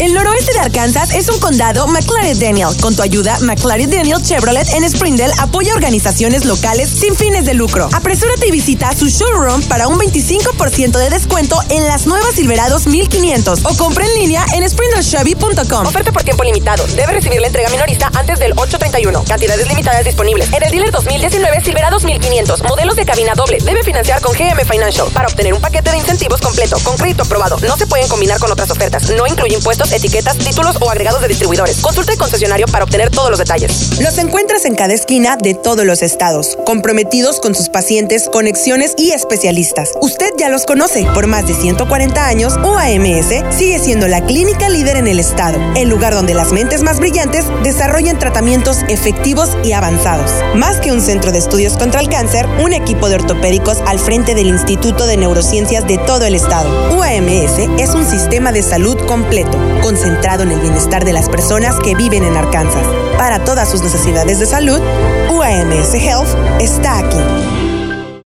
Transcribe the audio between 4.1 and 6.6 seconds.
Chevrolet en Springdale apoya organizaciones